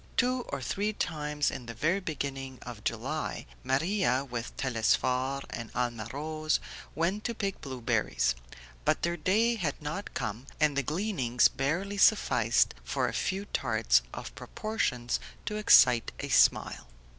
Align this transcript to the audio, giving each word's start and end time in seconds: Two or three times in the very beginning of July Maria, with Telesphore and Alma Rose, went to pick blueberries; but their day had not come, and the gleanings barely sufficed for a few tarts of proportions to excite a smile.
Two 0.17 0.41
or 0.49 0.63
three 0.63 0.93
times 0.93 1.51
in 1.51 1.67
the 1.67 1.75
very 1.75 1.99
beginning 1.99 2.57
of 2.63 2.83
July 2.83 3.45
Maria, 3.63 4.25
with 4.25 4.57
Telesphore 4.57 5.43
and 5.51 5.69
Alma 5.75 6.07
Rose, 6.11 6.59
went 6.95 7.23
to 7.25 7.35
pick 7.35 7.61
blueberries; 7.61 8.33
but 8.83 9.03
their 9.03 9.15
day 9.15 9.53
had 9.57 9.79
not 9.79 10.15
come, 10.15 10.47
and 10.59 10.75
the 10.75 10.81
gleanings 10.81 11.47
barely 11.47 11.97
sufficed 11.99 12.73
for 12.83 13.07
a 13.07 13.13
few 13.13 13.45
tarts 13.45 14.01
of 14.11 14.33
proportions 14.33 15.19
to 15.45 15.57
excite 15.57 16.11
a 16.19 16.29
smile. 16.29 16.87